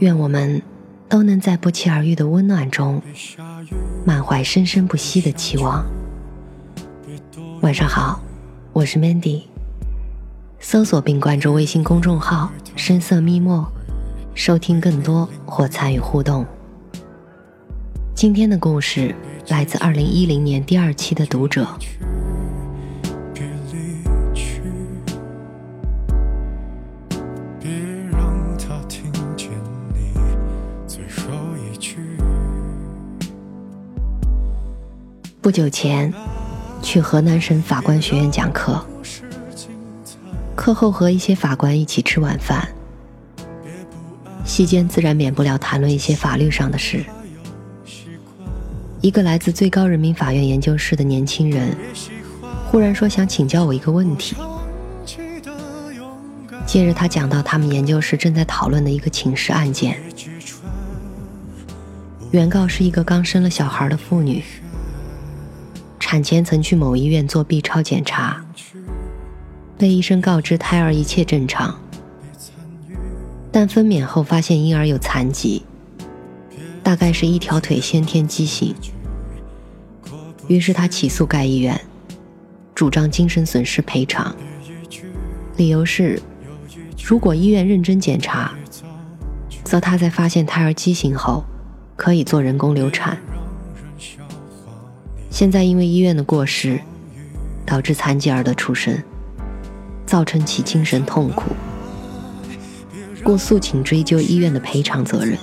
[0.00, 0.62] 愿我们
[1.08, 3.02] 都能在不期而遇的温暖中，
[4.04, 5.84] 满怀生生不息的期望。
[7.62, 8.20] 晚上好，
[8.72, 9.42] 我是 Mandy。
[10.60, 13.66] 搜索并关注微信公众号“深色密墨”，
[14.34, 16.46] 收听更多或参与互动。
[18.14, 19.12] 今天的故事
[19.48, 21.66] 来自二零一零年第二期的读者。
[35.48, 36.12] 不久前，
[36.82, 38.84] 去河南省法官学院讲课。
[40.54, 42.68] 课后和一些法官一起吃晚饭，
[44.44, 47.02] 席间自然免不了谈论一些法律上的事。
[49.00, 51.74] 一个来自最高人民法院研究室的年轻人，
[52.66, 54.36] 忽然说想请教我一个问题。
[56.66, 59.98] 接着他讲到他们研究室正在讨论的一个请示案件，
[62.32, 64.44] 原告是一个刚生了小孩的妇女。
[66.10, 68.42] 产前曾去某医院做 B 超检查，
[69.76, 71.78] 被医生告知胎儿一切正常，
[73.52, 75.64] 但分娩后发现婴儿有残疾，
[76.82, 78.74] 大概是一条腿先天畸形。
[80.46, 81.78] 于是他起诉该医院，
[82.74, 84.34] 主张精神损失赔偿，
[85.58, 86.18] 理由是，
[87.04, 88.54] 如果医院认真检查，
[89.62, 91.44] 则他在发现胎儿畸形后，
[91.96, 93.18] 可以做人工流产。
[95.38, 96.80] 现在因为医院的过失，
[97.64, 99.00] 导致残疾儿的出生，
[100.04, 101.52] 造成其精神痛苦，
[103.22, 105.38] 故诉请追究医院的赔偿责任。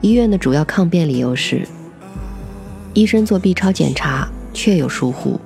[0.00, 1.66] 医院的主要抗辩理由是，
[2.94, 5.40] 医生做 B 超检查确有疏忽，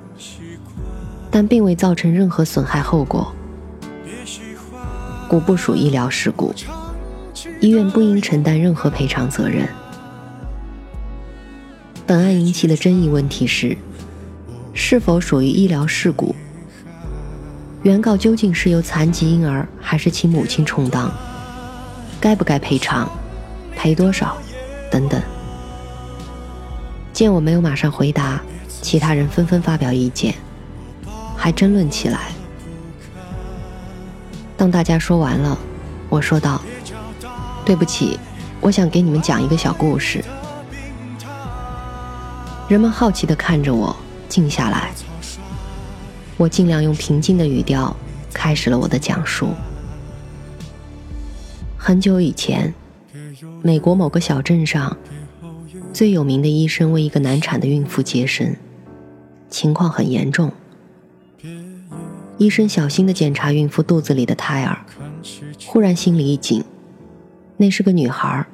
[1.31, 3.33] 但并未造成任何损害后果，
[5.27, 6.53] 故不属医疗事故，
[7.59, 9.67] 医院不应承担任何赔偿责任。
[12.05, 13.77] 本案引起的争议问题是，
[14.73, 16.35] 是否属于医疗事故？
[17.81, 21.09] 原告究竟是由残疾婴儿还是其母亲充当？
[22.19, 23.09] 该不该赔偿？
[23.73, 24.37] 赔多少？
[24.91, 25.21] 等等。
[27.13, 28.41] 见我没有马上回答，
[28.81, 30.35] 其他人纷纷发表意见，
[31.37, 32.33] 还争论起来。
[34.57, 35.57] 当大家说完了，
[36.09, 36.61] 我说道
[37.63, 38.19] ：“对不起，
[38.59, 40.21] 我想给你们讲一个小故事。”
[42.73, 43.95] 人们好奇地看着我，
[44.27, 44.91] 静下来。
[46.37, 47.95] 我尽量用平静的语调
[48.33, 49.49] 开始了我的讲述。
[51.77, 52.73] 很久以前，
[53.61, 54.97] 美国某个小镇上，
[55.93, 58.55] 最有名的医生为一个难产的孕妇接生，
[59.51, 60.51] 情况很严重。
[62.39, 64.79] 医生小心地检查孕妇肚子里的胎儿，
[65.67, 66.63] 忽然心里一紧，
[67.57, 68.47] 那是个女孩，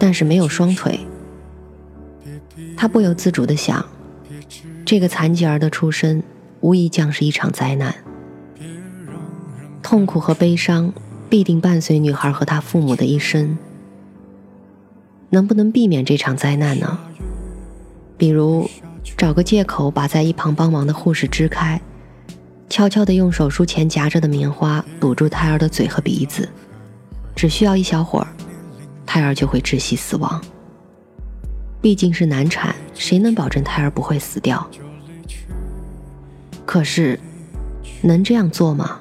[0.00, 1.06] 但是没有双腿。
[2.82, 3.86] 他不由自主地想，
[4.84, 6.20] 这个残疾儿的出生
[6.62, 7.94] 无疑将是一场灾难，
[9.80, 10.92] 痛苦和悲伤
[11.30, 13.56] 必定伴随女孩和她父母的一生。
[15.30, 16.98] 能不能避免这场灾难呢？
[18.18, 18.68] 比如，
[19.16, 21.80] 找个借口把在一旁帮忙的护士支开，
[22.68, 26.48] 悄悄地用手术钳夹着的棉花堵住胎儿的嘴和鼻子，
[27.36, 28.26] 只需要一小会儿，
[29.06, 30.42] 胎儿就会窒息死亡。
[31.82, 34.64] 毕竟是难产，谁能保证胎儿不会死掉？
[36.64, 37.18] 可是，
[38.02, 39.00] 能这样做吗？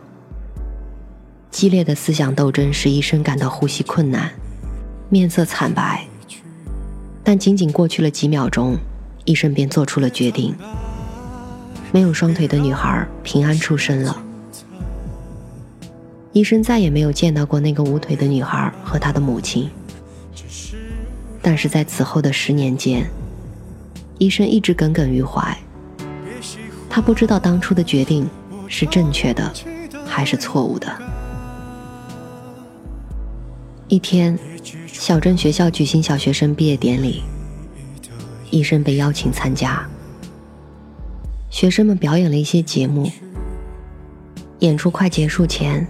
[1.52, 4.32] 激烈的思想斗争使医生感到呼吸困难，
[5.10, 6.08] 面色惨白。
[7.24, 8.76] 但仅仅过去了几秒钟，
[9.26, 10.56] 医生便做出了决定：
[11.92, 14.24] 没有双腿的女孩平安出生了。
[16.34, 19.70] 医生再也没有见到过那个无腿的女孩和她的母亲。
[21.42, 23.10] 但是在此后的十年间，
[24.18, 25.58] 医生一直耿耿于怀。
[26.90, 28.30] 他不知道当初的决定
[28.68, 29.52] 是正确的，
[30.06, 30.96] 还是错误的。
[33.88, 34.38] 一天，
[34.88, 37.24] 小镇学校举行小学生毕业典礼，
[38.50, 39.86] 医生被邀请参加。
[41.50, 43.12] 学生们表演了一些节目。
[44.60, 45.88] 演出快结束前，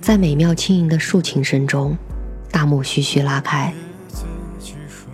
[0.00, 1.96] 在美妙轻盈的竖琴声中，
[2.52, 3.74] 大幕徐徐拉开，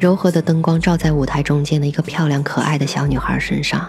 [0.03, 3.89] 柔和的灯光照在舞台中间的一个漂亮可爱的小女孩身上。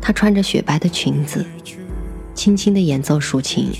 [0.00, 1.44] 她穿着雪白的裙子，
[2.32, 3.72] 轻轻的演奏竖琴，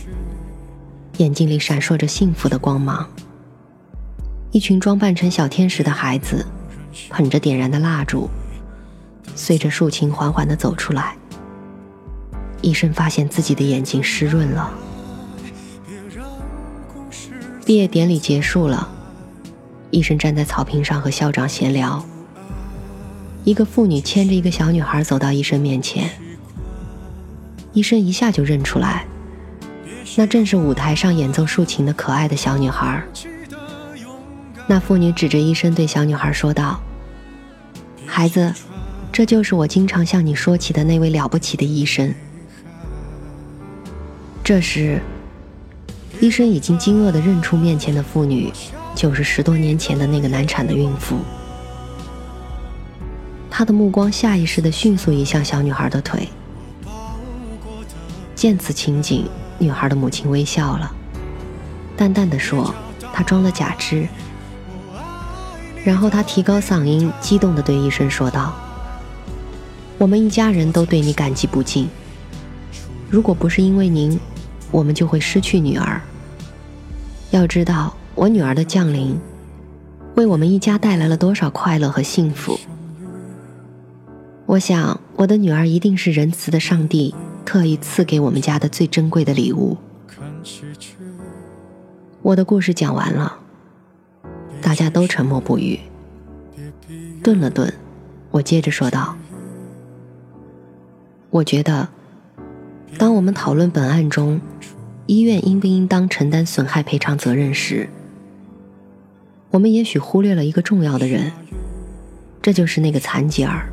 [1.19, 3.09] 眼睛里闪烁着幸福的光芒。
[4.51, 6.45] 一群装扮成小天使的孩子，
[7.11, 8.29] 捧着点燃的蜡烛，
[9.37, 11.17] 随着竖琴缓缓地走出来。
[12.61, 14.69] 医生发现自己的眼睛湿润了。
[17.65, 18.91] 毕业典礼结束了，
[19.91, 22.05] 医生站在草坪上和校长闲聊。
[23.45, 26.11] 一个妇女牵着一个小女孩走到医生面前，
[27.73, 29.07] 医生一下就认出来，
[30.17, 33.03] 那正是舞台上演奏竖琴的可爱的小女孩。
[34.67, 36.79] 那妇女指着医生对小女孩说道
[38.05, 38.53] ：“孩子，
[39.11, 42.15] 这就是我经常向你说起的那位了不起的医生。”
[44.45, 45.01] 这时。
[46.21, 48.53] 医生已经惊愕地认出面前的妇女，
[48.99, 51.19] 就是十多年前的那个难产的孕妇。
[53.49, 56.29] 他的目光下意识地迅速移向小女孩的腿。
[58.35, 59.25] 见此情景，
[59.57, 60.93] 女孩的母亲微笑了，
[61.97, 62.75] 淡淡的说
[63.15, 64.09] ：“她装了假肢。”
[65.85, 68.53] 然后她提高嗓音，激动地对医生说道
[69.97, 71.89] ：“我们一家人都对你感激不尽。
[73.09, 74.19] 如果不是因为您……”
[74.73, 76.01] 我们就会失去女儿。
[77.31, 79.17] 要知道，我女儿的降临，
[80.17, 82.59] 为我们一家带来了多少快乐和幸福。
[84.45, 89.77] 我想，我的女儿一定是仁慈的上帝特意赐给我们家的最珍贵的礼物。
[92.21, 93.39] 我的故事讲完了，
[94.61, 95.79] 大家都沉默不语。
[97.23, 97.73] 顿了顿，
[98.33, 99.17] 我接着说道
[101.31, 101.89] ：“我觉得。”
[102.99, 104.41] 当我们讨论本案中
[105.07, 107.89] 医院应不应当承担损害赔偿责任时，
[109.51, 111.33] 我们也许忽略了一个重要的人，
[112.43, 113.71] 这就是那个残疾儿。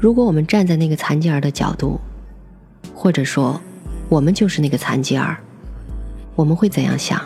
[0.00, 2.00] 如果我们站在那个残疾儿的角度，
[2.94, 3.60] 或者说
[4.08, 5.36] 我们就是那个残疾儿，
[6.34, 7.20] 我们会怎样想？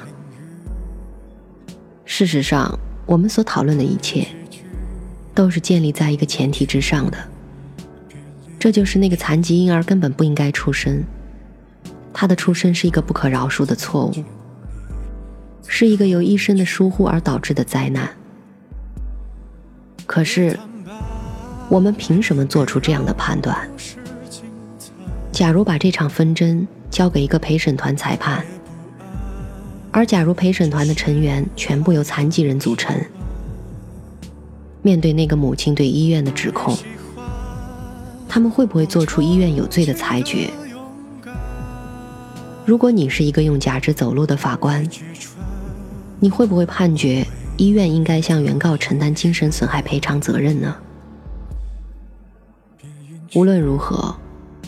[2.05, 4.27] 事实上，我们所讨论的一切，
[5.35, 7.19] 都是建立在一个前提之上的。
[8.59, 11.05] 这就是那个残疾婴儿根本不应该出生，
[12.13, 14.13] 他的出生是一个不可饶恕的错误，
[15.67, 18.09] 是一个由医生的疏忽而导致的灾难。
[20.07, 20.59] 可是，
[21.69, 23.69] 我们凭什么做出这样的判断？
[25.31, 28.45] 假如把这场纷争交给一个陪审团裁判，
[29.91, 32.95] 而假如陪审团的成员全部由残疾人组成，
[34.83, 36.77] 面对那个母亲对医院的指控。
[38.29, 40.51] 他们会不会做出医院有罪的裁决？
[42.65, 44.87] 如果你是一个用假肢走路的法官，
[46.23, 47.27] 你会不会判决
[47.57, 50.77] 医院应该向原告承担精神损害赔偿责任呢？
[53.35, 54.15] 无论如何，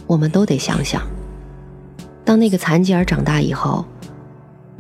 [0.09, 1.01] 我们都得想想，
[2.25, 3.85] 当那个残疾儿长大以后，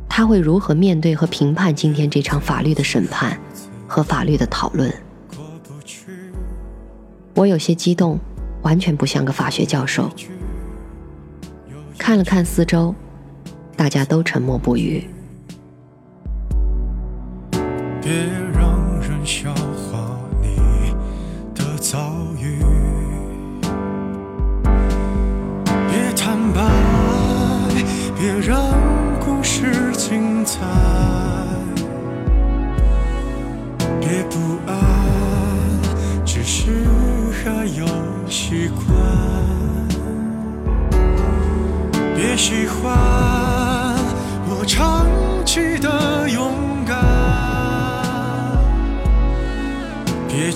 [0.09, 3.39] 他会如何面对和评判今天这场法律的审判
[3.87, 4.93] 和法律的讨论？
[7.37, 8.19] 我有些激动。
[8.63, 10.11] 完全不像个法学教授。
[11.99, 12.95] 看了看四周，
[13.77, 15.07] 大家都沉默不语。
[18.05, 18.34] 别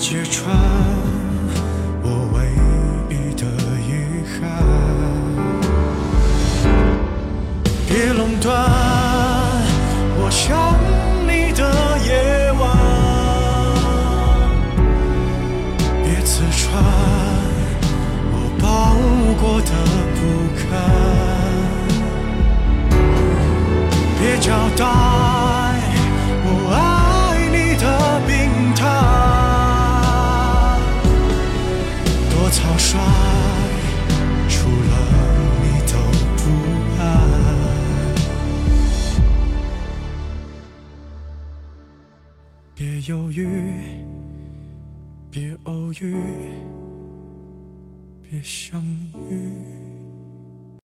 [0.09, 0.98] 揭穿
[32.51, 32.97] 草率，
[34.49, 34.93] 除了
[35.61, 35.93] 你都
[36.37, 36.43] 不
[36.99, 37.01] 爱。
[42.75, 43.43] 别犹豫，
[45.29, 46.15] 别偶遇。
[48.29, 48.81] 别相
[49.29, 49.78] 遇。